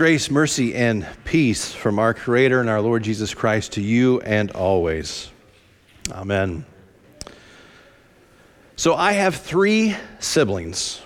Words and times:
Grace, 0.00 0.30
mercy, 0.30 0.74
and 0.74 1.06
peace 1.24 1.74
from 1.74 1.98
our 1.98 2.14
Creator 2.14 2.58
and 2.58 2.70
our 2.70 2.80
Lord 2.80 3.02
Jesus 3.02 3.34
Christ 3.34 3.72
to 3.72 3.82
you 3.82 4.18
and 4.22 4.50
always. 4.52 5.30
Amen. 6.10 6.64
So, 8.76 8.94
I 8.94 9.12
have 9.12 9.34
three 9.36 9.94
siblings, 10.18 11.02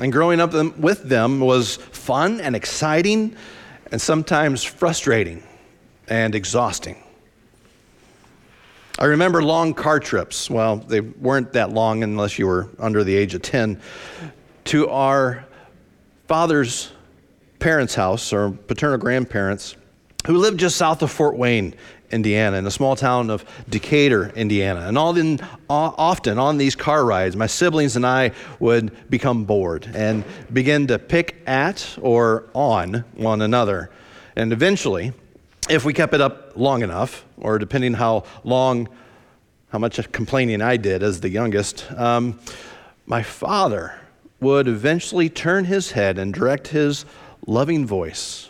and 0.00 0.10
growing 0.10 0.40
up 0.40 0.52
with 0.52 1.08
them 1.08 1.38
was 1.38 1.76
fun 1.76 2.40
and 2.40 2.56
exciting, 2.56 3.36
and 3.92 4.02
sometimes 4.02 4.64
frustrating 4.64 5.40
and 6.08 6.34
exhausting. 6.34 7.00
I 8.98 9.04
remember 9.04 9.44
long 9.44 9.74
car 9.74 10.00
trips. 10.00 10.50
Well, 10.50 10.78
they 10.78 11.02
weren't 11.02 11.52
that 11.52 11.70
long 11.70 12.02
unless 12.02 12.36
you 12.40 12.48
were 12.48 12.68
under 12.80 13.04
the 13.04 13.14
age 13.14 13.34
of 13.34 13.42
10 13.42 13.80
to 14.64 14.88
our 14.88 15.46
father's 16.26 16.90
parents' 17.64 17.94
house 17.94 18.30
or 18.30 18.50
paternal 18.50 18.98
grandparents 18.98 19.74
who 20.26 20.36
lived 20.36 20.60
just 20.60 20.76
south 20.76 21.00
of 21.00 21.10
Fort 21.10 21.34
Wayne, 21.34 21.74
Indiana, 22.10 22.58
in 22.58 22.64
the 22.64 22.70
small 22.70 22.94
town 22.94 23.30
of 23.30 23.42
Decatur, 23.70 24.30
Indiana. 24.36 24.80
And 24.80 24.98
all 24.98 25.16
in, 25.16 25.40
often 25.70 26.38
on 26.38 26.58
these 26.58 26.76
car 26.76 27.06
rides, 27.06 27.36
my 27.36 27.46
siblings 27.46 27.96
and 27.96 28.04
I 28.04 28.32
would 28.60 28.92
become 29.08 29.46
bored 29.46 29.90
and 29.94 30.24
begin 30.52 30.88
to 30.88 30.98
pick 30.98 31.42
at 31.46 31.96
or 32.02 32.44
on 32.52 33.02
one 33.14 33.40
another. 33.40 33.88
And 34.36 34.52
eventually, 34.52 35.14
if 35.70 35.86
we 35.86 35.94
kept 35.94 36.12
it 36.12 36.20
up 36.20 36.52
long 36.56 36.82
enough, 36.82 37.24
or 37.38 37.58
depending 37.58 37.94
how 37.94 38.24
long, 38.44 38.90
how 39.70 39.78
much 39.78 40.12
complaining 40.12 40.60
I 40.60 40.76
did 40.76 41.02
as 41.02 41.20
the 41.20 41.30
youngest, 41.30 41.90
um, 41.92 42.38
my 43.06 43.22
father 43.22 43.98
would 44.40 44.68
eventually 44.68 45.30
turn 45.30 45.64
his 45.64 45.92
head 45.92 46.18
and 46.18 46.34
direct 46.34 46.68
his 46.68 47.06
loving 47.46 47.86
voice 47.86 48.48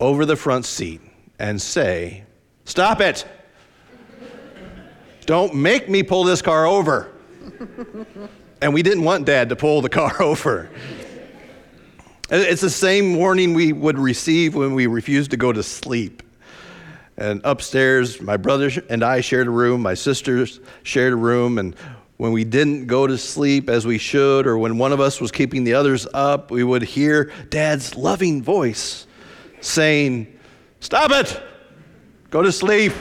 over 0.00 0.26
the 0.26 0.36
front 0.36 0.64
seat 0.64 1.00
and 1.38 1.60
say, 1.60 2.24
Stop 2.64 3.00
it! 3.00 3.24
Don't 5.26 5.54
make 5.54 5.88
me 5.88 6.02
pull 6.02 6.24
this 6.24 6.42
car 6.42 6.66
over. 6.66 7.12
and 8.60 8.74
we 8.74 8.82
didn't 8.82 9.04
want 9.04 9.24
dad 9.24 9.48
to 9.48 9.56
pull 9.56 9.80
the 9.80 9.88
car 9.88 10.20
over. 10.22 10.70
It's 12.30 12.62
the 12.62 12.70
same 12.70 13.16
warning 13.16 13.54
we 13.54 13.72
would 13.72 13.98
receive 13.98 14.54
when 14.54 14.74
we 14.74 14.86
refused 14.86 15.32
to 15.32 15.36
go 15.36 15.52
to 15.52 15.62
sleep. 15.62 16.22
And 17.16 17.42
upstairs, 17.44 18.22
my 18.22 18.36
brother 18.36 18.70
and 18.88 19.04
I 19.04 19.20
shared 19.20 19.46
a 19.46 19.50
room, 19.50 19.82
my 19.82 19.94
sisters 19.94 20.60
shared 20.82 21.12
a 21.12 21.16
room, 21.16 21.58
and 21.58 21.76
when 22.22 22.30
we 22.30 22.44
didn't 22.44 22.86
go 22.86 23.04
to 23.04 23.18
sleep 23.18 23.68
as 23.68 23.84
we 23.84 23.98
should, 23.98 24.46
or 24.46 24.56
when 24.56 24.78
one 24.78 24.92
of 24.92 25.00
us 25.00 25.20
was 25.20 25.32
keeping 25.32 25.64
the 25.64 25.74
others 25.74 26.06
up, 26.14 26.52
we 26.52 26.62
would 26.62 26.82
hear 26.82 27.32
Dad's 27.50 27.96
loving 27.96 28.44
voice 28.44 29.08
saying, 29.60 30.38
Stop 30.78 31.10
it! 31.10 31.42
Go 32.30 32.40
to 32.40 32.52
sleep. 32.52 32.92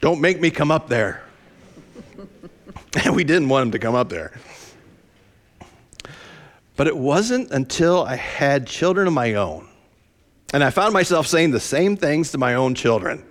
Don't 0.00 0.20
make 0.20 0.40
me 0.40 0.52
come 0.52 0.70
up 0.70 0.88
there. 0.88 1.24
and 3.04 3.16
we 3.16 3.24
didn't 3.24 3.48
want 3.48 3.66
him 3.66 3.72
to 3.72 3.80
come 3.80 3.96
up 3.96 4.08
there. 4.08 4.38
But 6.76 6.86
it 6.86 6.96
wasn't 6.96 7.50
until 7.50 8.04
I 8.04 8.14
had 8.14 8.68
children 8.68 9.08
of 9.08 9.14
my 9.14 9.34
own, 9.34 9.66
and 10.54 10.62
I 10.62 10.70
found 10.70 10.92
myself 10.92 11.26
saying 11.26 11.50
the 11.50 11.58
same 11.58 11.96
things 11.96 12.30
to 12.30 12.38
my 12.38 12.54
own 12.54 12.76
children, 12.76 13.24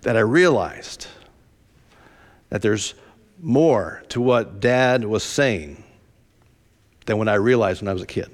that 0.00 0.16
I 0.16 0.20
realized 0.20 1.08
that 2.48 2.62
there's 2.62 2.94
more 3.40 4.02
to 4.10 4.20
what 4.20 4.60
dad 4.60 5.04
was 5.04 5.22
saying 5.22 5.82
than 7.06 7.18
when 7.18 7.28
I 7.28 7.34
realized 7.34 7.82
when 7.82 7.88
I 7.88 7.92
was 7.92 8.02
a 8.02 8.06
kid. 8.06 8.30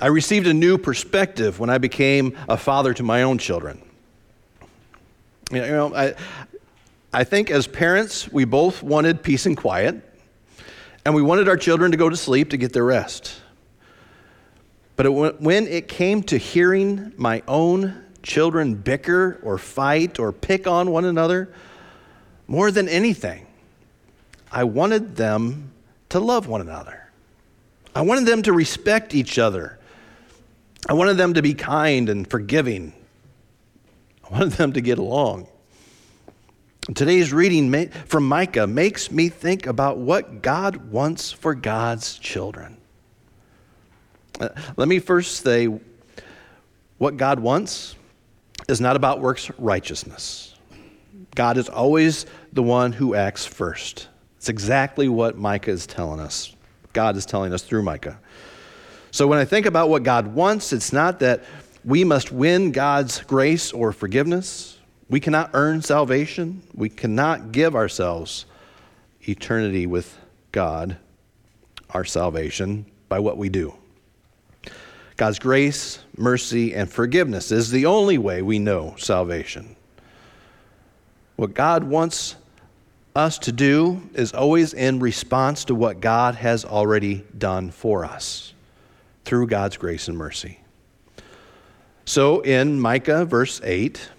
I 0.00 0.08
received 0.08 0.46
a 0.46 0.54
new 0.54 0.76
perspective 0.76 1.60
when 1.60 1.70
I 1.70 1.78
became 1.78 2.36
a 2.48 2.56
father 2.56 2.92
to 2.94 3.02
my 3.02 3.22
own 3.22 3.38
children. 3.38 3.80
You 5.50 5.60
know, 5.60 5.94
I, 5.94 6.14
I 7.12 7.24
think 7.24 7.50
as 7.50 7.66
parents, 7.66 8.30
we 8.32 8.44
both 8.44 8.82
wanted 8.82 9.22
peace 9.22 9.46
and 9.46 9.56
quiet, 9.56 10.02
and 11.04 11.14
we 11.14 11.22
wanted 11.22 11.48
our 11.48 11.56
children 11.56 11.92
to 11.92 11.96
go 11.96 12.08
to 12.08 12.16
sleep 12.16 12.50
to 12.50 12.56
get 12.56 12.72
their 12.72 12.84
rest. 12.84 13.40
But 14.96 15.06
it, 15.06 15.40
when 15.40 15.68
it 15.68 15.86
came 15.86 16.22
to 16.24 16.38
hearing 16.38 17.12
my 17.16 17.42
own 17.46 18.04
children 18.22 18.74
bicker 18.74 19.38
or 19.42 19.58
fight 19.58 20.18
or 20.18 20.32
pick 20.32 20.66
on 20.66 20.90
one 20.90 21.04
another, 21.04 21.52
more 22.46 22.70
than 22.70 22.88
anything, 22.88 23.46
I 24.50 24.64
wanted 24.64 25.16
them 25.16 25.72
to 26.10 26.20
love 26.20 26.46
one 26.46 26.60
another. 26.60 27.10
I 27.94 28.02
wanted 28.02 28.26
them 28.26 28.42
to 28.42 28.52
respect 28.52 29.14
each 29.14 29.38
other. 29.38 29.78
I 30.88 30.92
wanted 30.92 31.16
them 31.16 31.34
to 31.34 31.42
be 31.42 31.54
kind 31.54 32.08
and 32.08 32.28
forgiving. 32.28 32.92
I 34.24 34.32
wanted 34.32 34.52
them 34.52 34.72
to 34.74 34.80
get 34.80 34.98
along. 34.98 35.48
Today's 36.94 37.32
reading 37.32 37.88
from 38.06 38.28
Micah 38.28 38.66
makes 38.66 39.10
me 39.10 39.30
think 39.30 39.66
about 39.66 39.96
what 39.96 40.42
God 40.42 40.90
wants 40.90 41.32
for 41.32 41.54
God's 41.54 42.18
children. 42.18 42.76
Uh, 44.38 44.50
let 44.76 44.86
me 44.86 44.98
first 44.98 45.42
say 45.42 45.68
what 46.98 47.16
God 47.16 47.38
wants 47.38 47.94
is 48.68 48.80
not 48.80 48.96
about 48.96 49.20
works 49.20 49.50
righteousness. 49.58 50.53
God 51.34 51.56
is 51.56 51.68
always 51.68 52.26
the 52.52 52.62
one 52.62 52.92
who 52.92 53.14
acts 53.14 53.44
first. 53.44 54.08
It's 54.36 54.48
exactly 54.48 55.08
what 55.08 55.36
Micah 55.36 55.70
is 55.70 55.86
telling 55.86 56.20
us. 56.20 56.54
God 56.92 57.16
is 57.16 57.26
telling 57.26 57.52
us 57.52 57.62
through 57.62 57.82
Micah. 57.82 58.18
So 59.10 59.26
when 59.26 59.38
I 59.38 59.44
think 59.44 59.66
about 59.66 59.88
what 59.88 60.02
God 60.02 60.28
wants, 60.28 60.72
it's 60.72 60.92
not 60.92 61.20
that 61.20 61.44
we 61.84 62.04
must 62.04 62.32
win 62.32 62.72
God's 62.72 63.20
grace 63.22 63.72
or 63.72 63.92
forgiveness. 63.92 64.78
We 65.08 65.20
cannot 65.20 65.50
earn 65.54 65.82
salvation. 65.82 66.62
We 66.74 66.88
cannot 66.88 67.52
give 67.52 67.76
ourselves 67.76 68.46
eternity 69.22 69.86
with 69.86 70.18
God, 70.52 70.96
our 71.90 72.04
salvation, 72.04 72.86
by 73.08 73.18
what 73.18 73.36
we 73.36 73.48
do. 73.48 73.74
God's 75.16 75.38
grace, 75.38 76.00
mercy, 76.16 76.74
and 76.74 76.90
forgiveness 76.90 77.52
is 77.52 77.70
the 77.70 77.86
only 77.86 78.18
way 78.18 78.42
we 78.42 78.58
know 78.58 78.94
salvation. 78.98 79.76
What 81.36 81.54
God 81.54 81.84
wants 81.84 82.36
us 83.16 83.38
to 83.40 83.52
do 83.52 84.02
is 84.14 84.32
always 84.32 84.74
in 84.74 85.00
response 85.00 85.64
to 85.66 85.74
what 85.74 86.00
God 86.00 86.34
has 86.36 86.64
already 86.64 87.24
done 87.36 87.70
for 87.70 88.04
us 88.04 88.54
through 89.24 89.46
God's 89.46 89.76
grace 89.76 90.08
and 90.08 90.16
mercy. 90.16 90.60
So 92.04 92.40
in 92.40 92.80
Micah, 92.80 93.24
verse 93.24 93.60
8, 93.64 94.10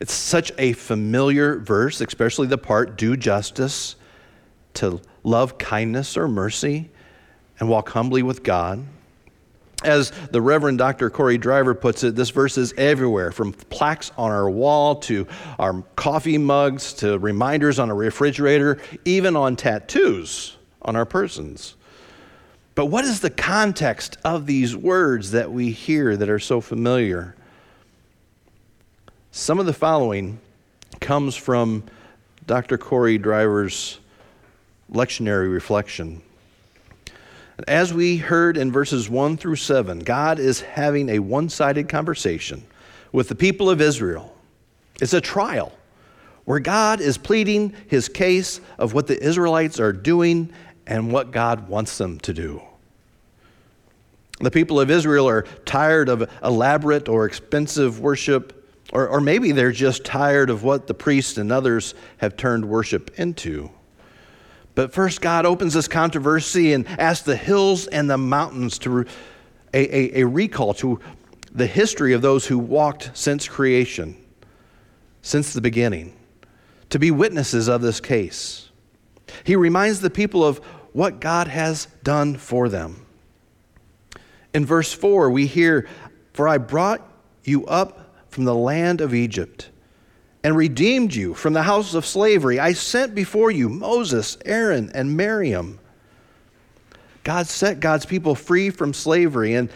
it's 0.00 0.12
such 0.12 0.50
a 0.58 0.72
familiar 0.72 1.58
verse, 1.58 2.00
especially 2.00 2.48
the 2.48 2.58
part 2.58 2.96
do 2.96 3.16
justice, 3.16 3.96
to 4.74 5.00
love 5.22 5.58
kindness 5.58 6.16
or 6.16 6.26
mercy, 6.26 6.90
and 7.60 7.68
walk 7.68 7.90
humbly 7.90 8.22
with 8.22 8.42
God. 8.42 8.84
As 9.84 10.12
the 10.30 10.40
Reverend 10.40 10.78
Dr. 10.78 11.10
Corey 11.10 11.38
Driver 11.38 11.74
puts 11.74 12.04
it, 12.04 12.14
this 12.14 12.30
verse 12.30 12.56
is 12.56 12.72
everywhere 12.76 13.32
from 13.32 13.52
plaques 13.52 14.10
on 14.16 14.30
our 14.30 14.48
wall 14.48 14.96
to 14.96 15.26
our 15.58 15.82
coffee 15.96 16.38
mugs 16.38 16.92
to 16.94 17.18
reminders 17.18 17.78
on 17.78 17.90
a 17.90 17.94
refrigerator, 17.94 18.78
even 19.04 19.36
on 19.36 19.56
tattoos 19.56 20.56
on 20.82 20.96
our 20.96 21.04
persons. 21.04 21.74
But 22.74 22.86
what 22.86 23.04
is 23.04 23.20
the 23.20 23.30
context 23.30 24.16
of 24.24 24.46
these 24.46 24.74
words 24.74 25.32
that 25.32 25.52
we 25.52 25.70
hear 25.70 26.16
that 26.16 26.28
are 26.28 26.38
so 26.38 26.60
familiar? 26.60 27.34
Some 29.30 29.58
of 29.58 29.66
the 29.66 29.72
following 29.72 30.40
comes 31.00 31.34
from 31.34 31.84
Dr. 32.46 32.78
Corey 32.78 33.18
Driver's 33.18 33.98
lectionary 34.92 35.52
reflection. 35.52 36.22
As 37.68 37.92
we 37.92 38.16
heard 38.16 38.56
in 38.56 38.72
verses 38.72 39.08
1 39.08 39.36
through 39.36 39.56
7, 39.56 40.00
God 40.00 40.38
is 40.38 40.60
having 40.60 41.08
a 41.08 41.18
one 41.18 41.48
sided 41.48 41.88
conversation 41.88 42.64
with 43.12 43.28
the 43.28 43.34
people 43.34 43.68
of 43.68 43.80
Israel. 43.80 44.34
It's 45.00 45.12
a 45.12 45.20
trial 45.20 45.72
where 46.44 46.60
God 46.60 47.00
is 47.00 47.18
pleading 47.18 47.74
his 47.86 48.08
case 48.08 48.60
of 48.78 48.94
what 48.94 49.06
the 49.06 49.22
Israelites 49.22 49.78
are 49.78 49.92
doing 49.92 50.52
and 50.86 51.12
what 51.12 51.30
God 51.30 51.68
wants 51.68 51.98
them 51.98 52.18
to 52.20 52.32
do. 52.32 52.62
The 54.40 54.50
people 54.50 54.80
of 54.80 54.90
Israel 54.90 55.28
are 55.28 55.42
tired 55.64 56.08
of 56.08 56.28
elaborate 56.42 57.08
or 57.08 57.26
expensive 57.26 58.00
worship, 58.00 58.68
or, 58.92 59.08
or 59.08 59.20
maybe 59.20 59.52
they're 59.52 59.70
just 59.70 60.04
tired 60.04 60.50
of 60.50 60.64
what 60.64 60.88
the 60.88 60.94
priests 60.94 61.38
and 61.38 61.52
others 61.52 61.94
have 62.16 62.36
turned 62.36 62.64
worship 62.64 63.12
into. 63.18 63.70
But 64.74 64.92
first, 64.92 65.20
God 65.20 65.44
opens 65.44 65.74
this 65.74 65.88
controversy 65.88 66.72
and 66.72 66.88
asks 66.88 67.24
the 67.24 67.36
hills 67.36 67.86
and 67.86 68.08
the 68.08 68.18
mountains 68.18 68.78
to 68.80 69.00
a, 69.74 70.18
a, 70.18 70.20
a 70.22 70.26
recall 70.26 70.74
to 70.74 71.00
the 71.52 71.66
history 71.66 72.14
of 72.14 72.22
those 72.22 72.46
who 72.46 72.58
walked 72.58 73.10
since 73.14 73.46
creation, 73.46 74.16
since 75.20 75.52
the 75.52 75.60
beginning, 75.60 76.16
to 76.88 76.98
be 76.98 77.10
witnesses 77.10 77.68
of 77.68 77.82
this 77.82 78.00
case. 78.00 78.70
He 79.44 79.56
reminds 79.56 80.00
the 80.00 80.10
people 80.10 80.44
of 80.44 80.58
what 80.92 81.20
God 81.20 81.48
has 81.48 81.86
done 82.02 82.36
for 82.36 82.68
them. 82.68 83.04
In 84.54 84.64
verse 84.66 84.92
4, 84.92 85.30
we 85.30 85.46
hear, 85.46 85.88
For 86.32 86.48
I 86.48 86.58
brought 86.58 87.06
you 87.44 87.66
up 87.66 88.14
from 88.28 88.44
the 88.44 88.54
land 88.54 89.00
of 89.00 89.14
Egypt 89.14 89.68
and 90.44 90.56
redeemed 90.56 91.14
you 91.14 91.34
from 91.34 91.52
the 91.52 91.62
house 91.62 91.94
of 91.94 92.04
slavery. 92.04 92.58
I 92.58 92.72
sent 92.72 93.14
before 93.14 93.50
you 93.50 93.68
Moses, 93.68 94.36
Aaron, 94.44 94.90
and 94.94 95.16
Miriam. 95.16 95.78
God 97.24 97.46
set 97.46 97.80
God's 97.80 98.06
people 98.06 98.34
free 98.34 98.70
from 98.70 98.92
slavery 98.92 99.54
and 99.54 99.70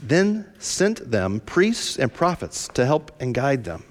then 0.00 0.46
sent 0.58 1.10
them 1.10 1.40
priests 1.40 1.98
and 1.98 2.12
prophets 2.12 2.68
to 2.68 2.86
help 2.86 3.12
and 3.20 3.34
guide 3.34 3.64
them. 3.64 3.84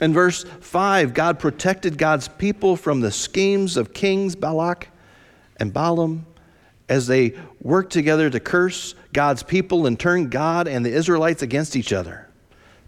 In 0.00 0.12
verse 0.12 0.44
5, 0.60 1.14
God 1.14 1.38
protected 1.38 1.98
God's 1.98 2.28
people 2.28 2.76
from 2.76 3.00
the 3.00 3.12
schemes 3.12 3.76
of 3.76 3.92
kings 3.92 4.34
Balak 4.34 4.88
and 5.58 5.72
Balaam 5.72 6.26
as 6.88 7.06
they 7.06 7.34
worked 7.60 7.92
together 7.92 8.28
to 8.28 8.40
curse 8.40 8.94
God's 9.12 9.42
people 9.42 9.86
and 9.86 9.98
turn 9.98 10.28
God 10.28 10.66
and 10.66 10.84
the 10.84 10.92
Israelites 10.92 11.42
against 11.42 11.76
each 11.76 11.92
other. 11.92 12.28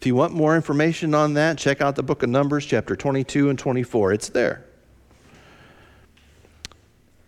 If 0.04 0.08
you 0.08 0.14
want 0.14 0.34
more 0.34 0.54
information 0.54 1.14
on 1.14 1.32
that, 1.32 1.56
check 1.56 1.80
out 1.80 1.96
the 1.96 2.02
book 2.02 2.22
of 2.22 2.28
Numbers, 2.28 2.66
chapter 2.66 2.94
22 2.94 3.48
and 3.48 3.58
24. 3.58 4.12
It's 4.12 4.28
there. 4.28 4.62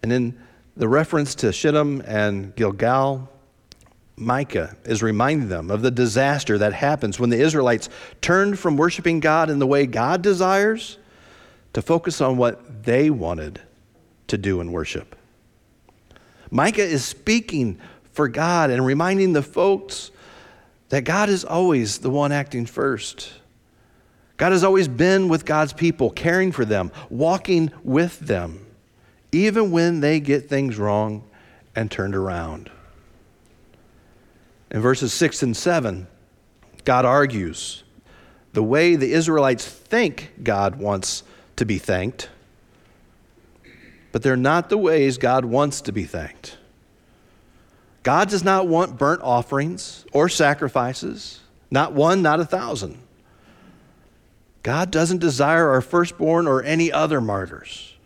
And 0.02 0.12
in 0.12 0.38
the 0.76 0.86
reference 0.86 1.34
to 1.36 1.54
Shittim 1.54 2.02
and 2.02 2.54
Gilgal, 2.54 3.30
Micah 4.16 4.76
is 4.84 5.02
reminding 5.02 5.48
them 5.48 5.70
of 5.70 5.80
the 5.80 5.90
disaster 5.90 6.58
that 6.58 6.74
happens 6.74 7.18
when 7.18 7.30
the 7.30 7.40
Israelites 7.40 7.88
turned 8.20 8.58
from 8.58 8.76
worshiping 8.76 9.20
God 9.20 9.48
in 9.48 9.58
the 9.58 9.66
way 9.66 9.86
God 9.86 10.20
desires 10.20 10.98
to 11.72 11.80
focus 11.80 12.20
on 12.20 12.36
what 12.36 12.84
they 12.84 13.08
wanted 13.08 13.58
to 14.26 14.36
do 14.36 14.60
in 14.60 14.70
worship. 14.70 15.16
Micah 16.50 16.84
is 16.84 17.02
speaking 17.02 17.78
for 18.12 18.28
God 18.28 18.68
and 18.68 18.84
reminding 18.84 19.32
the 19.32 19.40
folks 19.40 20.10
that 20.88 21.04
God 21.04 21.28
is 21.28 21.44
always 21.44 21.98
the 21.98 22.10
one 22.10 22.32
acting 22.32 22.66
first. 22.66 23.32
God 24.36 24.52
has 24.52 24.62
always 24.62 24.88
been 24.88 25.28
with 25.28 25.44
God's 25.44 25.72
people, 25.72 26.10
caring 26.10 26.52
for 26.52 26.64
them, 26.64 26.92
walking 27.08 27.72
with 27.82 28.18
them, 28.20 28.66
even 29.32 29.70
when 29.70 30.00
they 30.00 30.20
get 30.20 30.48
things 30.48 30.76
wrong 30.76 31.24
and 31.74 31.90
turned 31.90 32.14
around. 32.14 32.70
In 34.70 34.80
verses 34.80 35.12
6 35.12 35.42
and 35.42 35.56
7, 35.56 36.06
God 36.84 37.04
argues 37.04 37.82
the 38.52 38.62
way 38.62 38.96
the 38.96 39.12
Israelites 39.12 39.66
think 39.66 40.32
God 40.42 40.76
wants 40.76 41.22
to 41.56 41.64
be 41.64 41.78
thanked, 41.78 42.28
but 44.12 44.22
they're 44.22 44.36
not 44.36 44.68
the 44.68 44.78
ways 44.78 45.18
God 45.18 45.44
wants 45.44 45.80
to 45.82 45.92
be 45.92 46.04
thanked. 46.04 46.55
God 48.06 48.28
does 48.28 48.44
not 48.44 48.68
want 48.68 48.98
burnt 48.98 49.20
offerings 49.22 50.06
or 50.12 50.28
sacrifices, 50.28 51.40
not 51.72 51.92
one, 51.92 52.22
not 52.22 52.38
a 52.38 52.44
thousand. 52.44 52.98
God 54.62 54.92
doesn't 54.92 55.18
desire 55.18 55.70
our 55.70 55.80
firstborn 55.80 56.46
or 56.46 56.62
any 56.62 56.92
other 56.92 57.20
martyrs. 57.20 57.96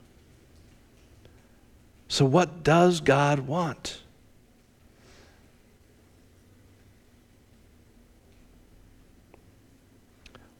So, 2.09 2.25
what 2.25 2.63
does 2.65 3.03
God 3.03 3.41
want? 3.41 4.01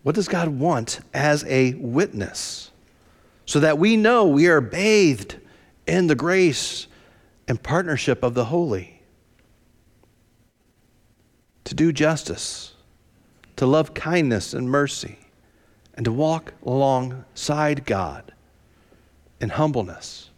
What 0.03 0.17
does 0.17 0.29
God 0.29 0.49
want 0.49 1.01
as 1.15 1.45
a 1.45 1.73
witness? 1.79 2.71
So 3.47 3.61
that 3.61 3.79
we 3.79 3.97
know 3.97 4.27
we 4.27 4.49
are 4.49 4.61
bathed 4.61 5.37
in 5.87 6.09
the 6.09 6.15
grace 6.15 6.87
and 7.49 7.63
partnership 7.63 8.23
of 8.23 8.35
the 8.35 8.45
holy. 8.45 9.00
To 11.71 11.77
do 11.77 11.93
justice, 11.93 12.75
to 13.55 13.65
love 13.65 13.95
kindness 13.95 14.55
and 14.55 14.69
mercy, 14.69 15.21
and 15.95 16.05
to 16.05 16.11
walk 16.11 16.53
alongside 16.67 17.87
God 17.87 18.33
in 19.41 19.51
humbleness. 19.51 20.31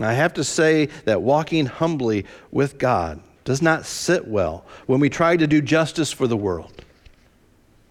I 0.00 0.14
have 0.14 0.34
to 0.34 0.42
say 0.42 0.86
that 1.04 1.22
walking 1.22 1.66
humbly 1.66 2.26
with 2.50 2.76
God 2.76 3.20
does 3.44 3.62
not 3.62 3.86
sit 3.86 4.26
well 4.26 4.64
when 4.86 4.98
we 4.98 5.08
try 5.08 5.36
to 5.36 5.46
do 5.46 5.62
justice 5.62 6.10
for 6.10 6.26
the 6.26 6.36
world. 6.36 6.84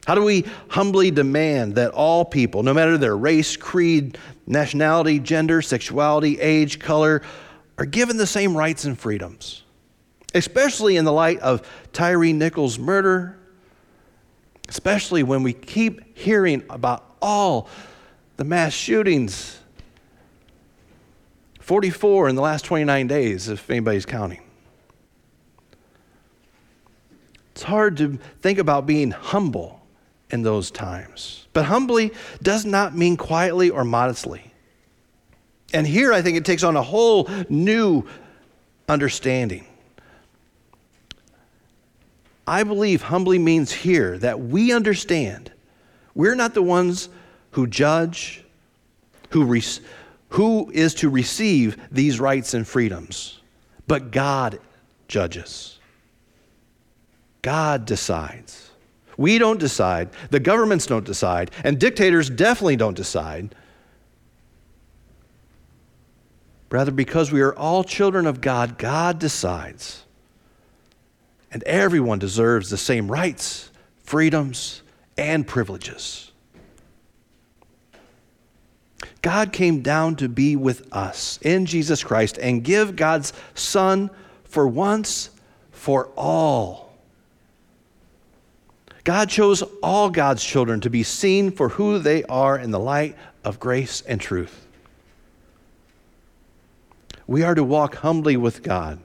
How 0.06 0.15
do 0.15 0.24
we 0.25 0.44
humbly 0.68 1.09
demand 1.09 1.75
that 1.75 1.92
all 1.92 2.25
people, 2.25 2.63
no 2.63 2.74
matter 2.74 2.97
their 2.97 3.15
race, 3.15 3.56
creed, 3.56 4.18
nationality, 4.45 5.19
gender, 5.19 5.62
sexuality, 5.62 6.38
age, 6.42 6.80
color, 6.80 7.21
are 7.77 7.85
given 7.85 8.18
the 8.18 8.27
same 8.27 8.57
rights 8.57 8.83
and 8.83 9.00
freedoms? 9.00 9.63
Especially 10.34 10.98
in 10.98 11.06
the 11.06 11.12
light 11.12 11.40
of 11.40 11.68
Tyree 11.92 12.34
Nichols' 12.34 12.78
murder, 12.78 13.38
especially 14.68 15.24
when 15.24 15.44
we 15.44 15.54
keep 15.54 16.18
hearing 16.18 16.64
about 16.70 17.04
all 17.22 17.68
the 18.38 18.44
mass 18.44 18.74
shootings 18.74 19.60
44 21.70 22.30
in 22.30 22.36
the 22.36 22.42
last 22.42 22.66
29 22.66 23.06
days, 23.06 23.48
if 23.48 23.70
anybody's 23.70 24.04
counting. 24.04 24.42
It's 27.52 27.62
hard 27.62 27.98
to 27.98 28.18
think 28.42 28.58
about 28.58 28.88
being 28.88 29.12
humble 29.12 29.80
in 30.31 30.42
those 30.42 30.72
times. 30.72 31.48
But 31.54 31.66
humbly 31.66 32.12
does 32.42 32.66
not 32.66 32.96
mean 32.96 33.18
quietly 33.18 33.70
or 33.70 33.84
modestly. 33.84 34.52
And 35.72 35.86
here 35.86 36.12
I 36.12 36.24
think 36.24 36.38
it 36.38 36.46
takes 36.46 36.64
on 36.64 36.76
a 36.76 36.81
whole 36.81 37.30
new 37.50 38.04
understanding. 38.88 39.68
I 42.50 42.63
believe 42.63 43.04
humbly 43.04 43.38
means 43.38 43.72
here 43.72 44.18
that 44.18 44.40
we 44.40 44.74
understand 44.74 45.51
we're 46.16 46.34
not 46.34 46.56
the 46.56 46.63
ones 46.63 47.07
who 47.51 47.68
judge, 47.68 48.44
who, 49.30 49.46
re- 49.46 49.63
who 50.30 50.72
is 50.72 50.96
to 50.96 51.10
receive 51.10 51.78
these 51.92 52.19
rights 52.19 52.56
and 52.56 52.68
freedoms, 52.68 53.40
but 53.86 54.10
God 54.10 54.60
judges. 55.07 55.78
God 57.44 57.86
decides. 57.86 58.72
We 59.16 59.38
don't 59.38 59.60
decide, 59.60 60.10
the 60.31 60.40
governments 60.40 60.88
don't 60.88 61.06
decide, 61.06 61.52
and 61.63 61.80
dictators 61.80 62.31
definitely 62.31 62.78
don't 62.78 62.98
decide. 62.98 63.54
Rather, 66.72 66.92
because 66.92 67.31
we 67.31 67.42
are 67.42 67.54
all 67.54 67.84
children 67.84 68.25
of 68.25 68.42
God, 68.42 68.80
God 68.80 69.19
decides. 69.19 70.04
And 71.51 71.63
everyone 71.63 72.19
deserves 72.19 72.69
the 72.69 72.77
same 72.77 73.09
rights, 73.09 73.69
freedoms, 74.03 74.81
and 75.18 75.47
privileges. 75.47 76.31
God 79.21 79.51
came 79.51 79.81
down 79.81 80.15
to 80.18 80.29
be 80.29 80.56
with 80.56 80.87
us 80.94 81.39
in 81.41 81.65
Jesus 81.65 82.03
Christ 82.03 82.37
and 82.37 82.63
give 82.63 82.95
God's 82.95 83.33
Son 83.53 84.09
for 84.44 84.68
once 84.68 85.29
for 85.71 86.07
all 86.15 86.89
God 89.09 89.27
chose 89.27 89.63
all 89.81 90.11
God's 90.11 90.44
children 90.44 90.81
to 90.81 90.89
be 90.91 91.01
seen 91.01 91.49
for 91.49 91.69
who 91.69 91.97
they 91.97 92.23
are 92.25 92.59
in 92.59 92.69
the 92.69 92.79
light 92.79 93.15
of 93.44 93.59
grace 93.59 94.01
and 94.01 94.21
truth. 94.21 94.68
We 97.25 97.41
are 97.41 97.56
to 97.56 97.63
walk 97.63 97.95
humbly 97.95 98.37
with 98.37 98.61
God, 98.61 98.99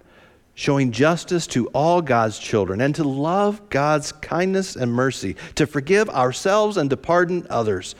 showing 0.55 0.93
justice 0.93 1.47
to 1.49 1.67
all 1.69 2.01
God's 2.01 2.39
children, 2.39 2.81
and 2.81 2.95
to 2.95 3.05
love 3.05 3.69
God's 3.71 4.13
kindness 4.13 4.77
and 4.77 4.93
mercy, 4.93 5.37
to 5.57 5.67
forgive 5.67 6.09
ourselves 6.09 6.77
and 6.77 6.89
to 6.91 6.97
pardon 6.97 7.47
others. 7.51 7.95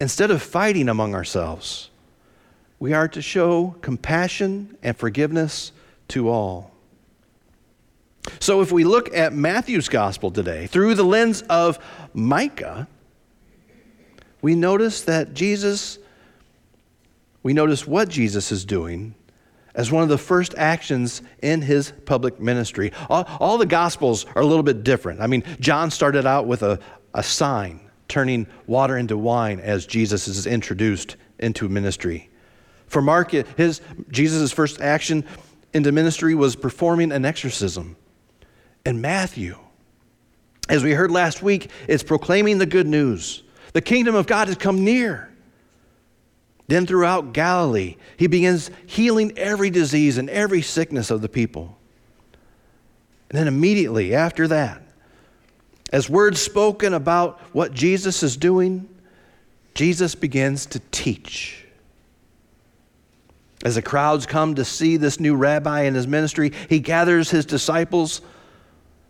Instead 0.00 0.30
of 0.30 0.42
fighting 0.42 0.88
among 0.88 1.14
ourselves, 1.14 1.90
we 2.78 2.92
are 2.92 3.08
to 3.08 3.22
show 3.22 3.74
compassion 3.80 4.76
and 4.82 4.96
forgiveness 4.96 5.72
to 6.08 6.28
all. 6.28 6.70
So 8.40 8.60
if 8.60 8.70
we 8.70 8.84
look 8.84 9.14
at 9.14 9.32
Matthew's 9.32 9.88
gospel 9.88 10.30
today 10.30 10.66
through 10.66 10.94
the 10.94 11.04
lens 11.04 11.42
of 11.42 11.78
Micah, 12.12 12.86
we 14.42 14.54
notice 14.54 15.02
that 15.02 15.34
Jesus, 15.34 15.98
we 17.42 17.52
notice 17.52 17.86
what 17.86 18.08
Jesus 18.08 18.52
is 18.52 18.64
doing 18.64 19.14
as 19.76 19.92
one 19.92 20.02
of 20.02 20.08
the 20.08 20.18
first 20.18 20.54
actions 20.56 21.22
in 21.42 21.60
his 21.62 21.92
public 22.06 22.40
ministry. 22.40 22.92
All, 23.08 23.24
all, 23.38 23.58
the 23.58 23.66
gospels 23.66 24.26
are 24.34 24.42
a 24.42 24.46
little 24.46 24.62
bit 24.62 24.82
different. 24.82 25.20
I 25.20 25.28
mean, 25.28 25.44
John 25.60 25.90
started 25.90 26.26
out 26.26 26.46
with 26.46 26.62
a, 26.62 26.80
a 27.14 27.22
sign 27.22 27.80
turning 28.08 28.46
water 28.66 28.96
into 28.96 29.18
wine 29.18 29.60
as 29.60 29.86
Jesus 29.86 30.26
is 30.26 30.46
introduced 30.46 31.16
into 31.38 31.68
ministry. 31.68 32.30
For 32.86 33.02
Mark, 33.02 33.32
his 33.32 33.82
Jesus' 34.10 34.50
first 34.50 34.80
action 34.80 35.24
into 35.74 35.92
ministry 35.92 36.34
was 36.34 36.56
performing 36.56 37.12
an 37.12 37.24
exorcism 37.24 37.96
and 38.86 39.02
Matthew. 39.02 39.58
As 40.68 40.82
we 40.82 40.92
heard 40.92 41.10
last 41.10 41.42
week, 41.42 41.70
it's 41.86 42.02
proclaiming 42.02 42.58
the 42.58 42.66
good 42.66 42.86
news. 42.86 43.42
The 43.72 43.82
kingdom 43.82 44.14
of 44.14 44.26
God 44.26 44.48
has 44.48 44.56
come 44.56 44.84
near. 44.84 45.30
Then 46.68 46.86
throughout 46.86 47.32
Galilee, 47.32 47.96
he 48.16 48.26
begins 48.26 48.70
healing 48.86 49.36
every 49.38 49.70
disease 49.70 50.18
and 50.18 50.28
every 50.28 50.62
sickness 50.62 51.10
of 51.10 51.22
the 51.22 51.28
people. 51.28 51.78
And 53.30 53.38
then 53.38 53.48
immediately 53.48 54.14
after 54.14 54.48
that, 54.48 54.82
as 55.92 56.10
words 56.10 56.40
spoken 56.40 56.94
about 56.94 57.40
what 57.52 57.72
Jesus 57.72 58.22
is 58.22 58.36
doing, 58.36 58.88
Jesus 59.74 60.14
begins 60.14 60.66
to 60.66 60.80
teach. 60.90 61.64
As 63.64 63.76
the 63.76 63.82
crowds 63.82 64.26
come 64.26 64.54
to 64.56 64.64
see 64.64 64.96
this 64.96 65.20
new 65.20 65.34
rabbi 65.34 65.82
and 65.82 65.96
his 65.96 66.06
ministry, 66.06 66.52
he 66.68 66.80
gathers 66.80 67.30
his 67.30 67.46
disciples. 67.46 68.20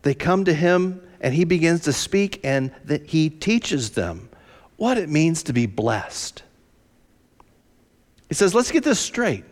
They 0.02 0.14
come 0.14 0.44
to 0.44 0.54
him 0.54 1.00
and 1.20 1.34
he 1.34 1.44
begins 1.44 1.80
to 1.82 1.92
speak 1.92 2.40
and 2.44 2.72
that 2.84 3.06
he 3.06 3.30
teaches 3.30 3.90
them 3.90 4.28
what 4.76 4.98
it 4.98 5.08
means 5.08 5.42
to 5.44 5.52
be 5.52 5.66
blessed. 5.66 6.42
He 8.28 8.35
says, 8.35 8.54
let's 8.54 8.71
get 8.71 8.85
this 8.85 8.99
straight. 8.99 9.45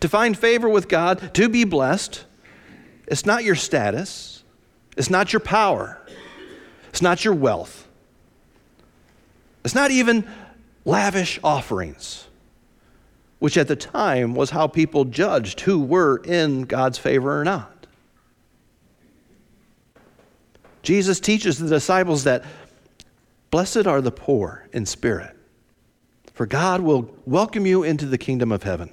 To 0.00 0.08
find 0.08 0.36
favor 0.36 0.68
with 0.68 0.88
God, 0.88 1.34
to 1.34 1.48
be 1.48 1.64
blessed, 1.64 2.24
it's 3.06 3.26
not 3.26 3.44
your 3.44 3.54
status, 3.54 4.42
it's 4.96 5.10
not 5.10 5.32
your 5.32 5.40
power, 5.40 6.00
it's 6.88 7.02
not 7.02 7.24
your 7.24 7.34
wealth, 7.34 7.86
it's 9.64 9.74
not 9.74 9.90
even 9.90 10.26
lavish 10.86 11.38
offerings, 11.44 12.26
which 13.38 13.58
at 13.58 13.68
the 13.68 13.76
time 13.76 14.34
was 14.34 14.50
how 14.50 14.66
people 14.66 15.04
judged 15.04 15.60
who 15.60 15.78
were 15.78 16.22
in 16.24 16.62
God's 16.62 16.96
favor 16.96 17.38
or 17.38 17.44
not. 17.44 17.86
Jesus 20.82 21.20
teaches 21.20 21.58
the 21.58 21.68
disciples 21.68 22.24
that 22.24 22.44
blessed 23.50 23.86
are 23.86 24.00
the 24.00 24.12
poor 24.12 24.68
in 24.72 24.86
spirit 24.86 25.35
for 26.36 26.44
God 26.44 26.82
will 26.82 27.10
welcome 27.24 27.64
you 27.64 27.82
into 27.82 28.04
the 28.04 28.18
kingdom 28.18 28.52
of 28.52 28.62
heaven. 28.62 28.90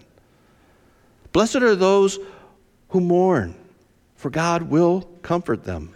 Blessed 1.34 1.58
are 1.58 1.76
those 1.76 2.18
who 2.88 3.02
mourn, 3.02 3.54
for 4.16 4.30
God 4.30 4.64
will 4.64 5.02
comfort 5.24 5.66
them. 5.66 5.94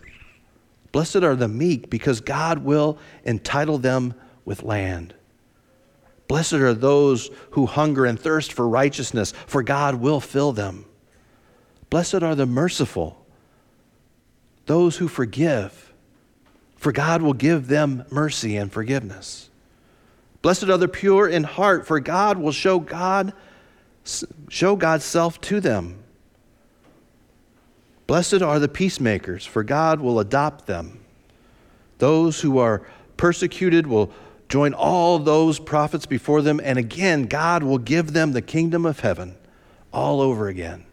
Blessed 0.91 1.23
are 1.23 1.37
the 1.37 1.47
meek, 1.47 1.89
because 1.89 2.19
God 2.19 2.65
will 2.65 2.99
entitle 3.23 3.77
them 3.77 4.13
with 4.43 4.61
land. 4.61 5.13
Blessed 6.27 6.55
are 6.55 6.73
those 6.73 7.29
who 7.51 7.65
hunger 7.65 8.05
and 8.05 8.19
thirst 8.19 8.51
for 8.51 8.67
righteousness, 8.67 9.31
for 9.45 9.63
God 9.63 9.95
will 9.95 10.19
fill 10.19 10.51
them. 10.51 10.83
Blessed 11.89 12.23
are 12.23 12.35
the 12.35 12.45
merciful, 12.45 13.25
those 14.65 14.97
who 14.97 15.07
forgive, 15.07 15.93
for 16.75 16.91
God 16.91 17.21
will 17.21 17.31
give 17.31 17.67
them 17.67 18.03
mercy 18.11 18.57
and 18.57 18.69
forgiveness. 18.69 19.49
Blessed 20.41 20.65
are 20.69 20.77
the 20.77 20.87
pure 20.87 21.27
in 21.27 21.43
heart, 21.43 21.87
for 21.87 21.99
God 21.99 22.37
will 22.37 22.51
show 22.51 22.79
God 22.79 23.33
show 24.47 24.75
God's 24.75 25.03
self 25.03 25.41
to 25.41 25.59
them. 25.59 26.01
Blessed 28.05 28.41
are 28.41 28.57
the 28.57 28.69
peacemakers, 28.69 29.45
for 29.45 29.63
God 29.63 29.99
will 29.99 30.19
adopt 30.19 30.65
them. 30.65 31.01
Those 31.97 32.39
who 32.39 32.57
are 32.57 32.87
persecuted 33.17 33.85
will 33.85 34.11
join 34.47 34.73
all 34.73 35.19
those 35.19 35.59
prophets 35.59 36.05
before 36.05 36.41
them, 36.41 36.61
and 36.63 36.79
again, 36.79 37.23
God 37.23 37.63
will 37.63 37.79
give 37.79 38.13
them 38.13 38.31
the 38.31 38.41
kingdom 38.41 38.85
of 38.85 39.01
heaven 39.01 39.35
all 39.91 40.21
over 40.21 40.47
again. 40.47 40.85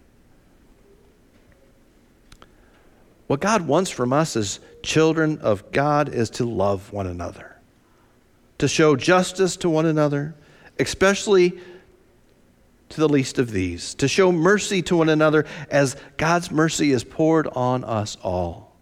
What 3.28 3.40
God 3.40 3.68
wants 3.68 3.90
from 3.90 4.12
us 4.12 4.36
as 4.36 4.58
children 4.82 5.38
of 5.38 5.70
God 5.70 6.08
is 6.08 6.30
to 6.30 6.44
love 6.44 6.92
one 6.92 7.06
another 7.06 7.53
to 8.64 8.68
show 8.68 8.96
justice 8.96 9.58
to 9.58 9.68
one 9.68 9.84
another, 9.84 10.34
especially 10.78 11.50
to 12.88 12.96
the 12.98 13.06
least 13.06 13.38
of 13.38 13.50
these, 13.50 13.94
to 13.96 14.08
show 14.08 14.32
mercy 14.32 14.80
to 14.80 14.96
one 14.96 15.10
another 15.10 15.44
as 15.70 15.98
God's 16.16 16.50
mercy 16.50 16.90
is 16.90 17.04
poured 17.04 17.46
on 17.48 17.84
us 17.84 18.16
all, 18.22 18.74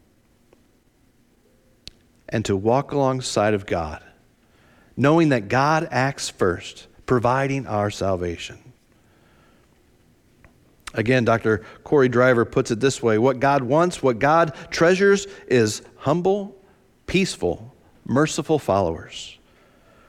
and 2.28 2.44
to 2.44 2.54
walk 2.56 2.92
alongside 2.92 3.54
of 3.54 3.66
God, 3.66 4.00
knowing 4.96 5.30
that 5.30 5.48
God 5.48 5.88
acts 5.90 6.28
first, 6.28 6.86
providing 7.04 7.66
our 7.66 7.90
salvation. 7.90 8.58
Again, 10.94 11.24
Dr. 11.24 11.64
Corey 11.82 12.08
Driver 12.08 12.44
puts 12.44 12.70
it 12.70 12.78
this 12.78 13.02
way 13.02 13.18
what 13.18 13.40
God 13.40 13.64
wants, 13.64 14.00
what 14.00 14.20
God 14.20 14.54
treasures 14.70 15.26
is 15.48 15.82
humble, 15.96 16.56
peaceful, 17.06 17.74
merciful 18.06 18.60
followers 18.60 19.38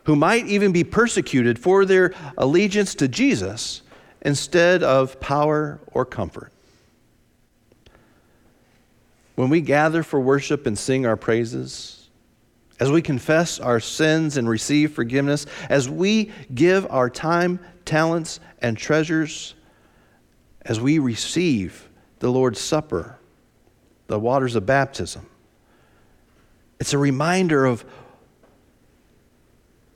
who 0.06 0.16
might 0.16 0.46
even 0.48 0.72
be 0.72 0.84
persecuted 0.84 1.58
for 1.58 1.86
their 1.86 2.14
allegiance 2.38 2.96
to 2.96 3.08
Jesus 3.08 3.82
instead 4.22 4.84
of 4.84 5.20
power 5.20 5.80
or 5.92 6.06
comfort. 6.06 6.52
When 9.36 9.50
we 9.50 9.62
gather 9.62 10.04
for 10.04 10.20
worship 10.20 10.68
and 10.68 10.78
sing 10.78 11.06
our 11.06 11.18
praises, 11.18 12.10
as 12.80 12.92
we 12.92 13.02
confess 13.02 13.60
our 13.60 13.80
sins 13.80 14.38
and 14.38 14.48
receive 14.48 14.92
forgiveness, 14.92 15.46
as 15.70 15.90
we 15.90 16.32
give 16.54 16.86
our 16.92 17.10
time, 17.10 17.60
talents, 17.86 18.40
and 18.62 18.78
treasures, 18.78 19.56
as 20.64 20.80
we 20.80 21.00
receive 21.00 21.90
the 22.20 22.30
Lord's 22.30 22.60
Supper, 22.60 23.18
the 24.08 24.20
waters 24.20 24.56
of 24.56 24.66
baptism, 24.66 25.26
it's 26.80 26.94
a 26.94 26.98
reminder 26.98 27.66
of 27.66 27.86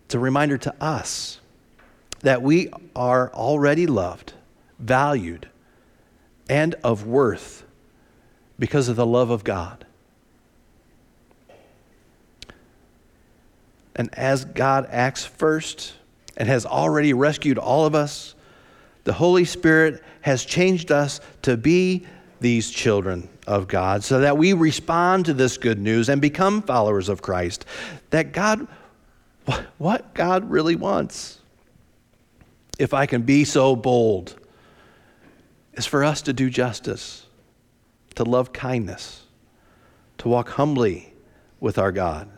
it's 0.08 0.16
a 0.16 0.20
reminder 0.20 0.58
to 0.60 0.74
us 0.82 1.42
that 2.22 2.42
we 2.42 2.70
are 2.96 3.30
already 3.34 3.88
loved, 3.88 4.32
valued, 4.80 5.50
and 6.50 6.76
of 6.76 7.06
worth 7.06 7.66
because 8.58 8.88
of 8.88 8.96
the 8.96 9.06
love 9.06 9.32
of 9.32 9.44
God. 9.44 9.86
And 13.98 14.10
as 14.14 14.46
God 14.46 14.88
acts 14.92 15.26
first 15.26 15.96
and 16.38 16.48
has 16.48 16.66
already 16.66 17.12
rescued 17.12 17.58
all 17.58 17.86
of 17.86 17.94
us, 17.94 18.34
the 19.04 19.12
Holy 19.12 19.44
Spirit 19.44 20.02
has 20.22 20.46
changed 20.46 20.90
us 20.90 21.20
to 21.42 21.58
be 21.58 22.08
these 22.40 22.70
children 22.72 23.28
of 23.46 23.68
God 23.68 24.06
so 24.06 24.22
that 24.22 24.38
we 24.38 24.54
respond 24.54 25.26
to 25.26 25.34
this 25.34 25.58
good 25.58 25.80
news 25.80 26.08
and 26.08 26.22
become 26.22 26.62
followers 26.62 27.10
of 27.10 27.22
Christ. 27.22 27.66
That 28.12 28.32
God 28.32 28.70
what 29.77 30.13
God 30.13 30.50
really 30.50 30.75
wants, 30.75 31.39
if 32.77 32.94
I 32.94 33.06
can 33.06 33.22
be 33.22 33.44
so 33.44 33.75
bold, 33.75 34.36
is 35.74 35.86
for 35.86 36.04
us 36.04 36.22
to 36.24 36.34
do 36.34 36.50
justice, 36.50 37.25
to 38.16 38.24
love 38.24 38.51
kindness, 38.51 39.24
to 40.18 40.27
walk 40.27 40.50
humbly 40.50 41.13
with 41.60 41.77
our 41.77 41.92
God, 41.92 42.30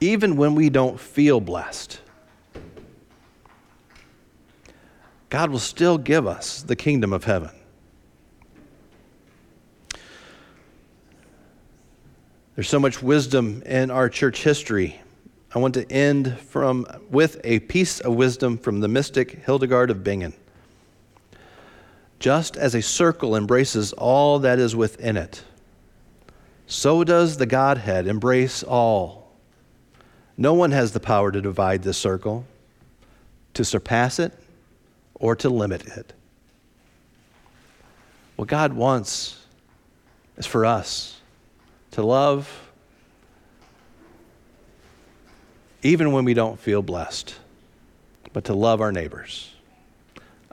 even 0.00 0.36
when 0.36 0.54
we 0.54 0.70
don't 0.70 1.00
feel 1.00 1.40
blessed. 1.40 2.00
God 5.30 5.50
will 5.50 5.58
still 5.58 5.96
give 5.98 6.26
us 6.26 6.62
the 6.62 6.76
kingdom 6.76 7.12
of 7.12 7.24
heaven. 7.24 7.50
There's 12.54 12.68
so 12.68 12.80
much 12.80 13.02
wisdom 13.02 13.62
in 13.64 13.90
our 13.90 14.08
church 14.08 14.42
history 14.42 15.00
I 15.52 15.58
want 15.58 15.74
to 15.74 15.90
end 15.90 16.38
from, 16.38 16.86
with 17.10 17.40
a 17.42 17.58
piece 17.60 18.00
of 18.00 18.14
wisdom 18.14 18.56
from 18.56 18.80
the 18.80 18.88
mystic 18.88 19.44
Hildegard 19.44 19.90
of 19.90 20.04
Bingen. 20.04 20.32
Just 22.20 22.56
as 22.56 22.74
a 22.74 22.82
circle 22.82 23.34
embraces 23.34 23.92
all 23.94 24.38
that 24.40 24.58
is 24.58 24.76
within 24.76 25.16
it, 25.16 25.42
so 26.66 27.02
does 27.02 27.36
the 27.36 27.46
Godhead 27.46 28.06
embrace 28.06 28.62
all. 28.62 29.32
No 30.36 30.54
one 30.54 30.70
has 30.70 30.92
the 30.92 31.00
power 31.00 31.32
to 31.32 31.40
divide 31.40 31.82
this 31.82 31.98
circle, 31.98 32.44
to 33.54 33.64
surpass 33.64 34.20
it, 34.20 34.32
or 35.14 35.34
to 35.36 35.48
limit 35.48 35.86
it. 35.86 36.12
What 38.36 38.48
God 38.48 38.72
wants 38.72 39.44
is 40.36 40.46
for 40.46 40.64
us 40.64 41.20
to 41.90 42.02
love 42.02 42.69
even 45.82 46.12
when 46.12 46.24
we 46.24 46.34
don't 46.34 46.58
feel 46.58 46.82
blessed, 46.82 47.34
but 48.32 48.44
to 48.44 48.54
love 48.54 48.80
our 48.80 48.92
neighbors. 48.92 49.50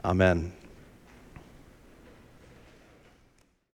Amen. 0.04 0.52